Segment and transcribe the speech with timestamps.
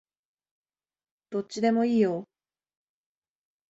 [1.29, 2.27] どっちでもいいよ